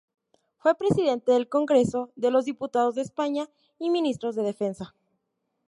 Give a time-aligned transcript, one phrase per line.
[0.57, 4.95] Fue Presidente del Congreso de los Diputados de España y ministro de Defensa.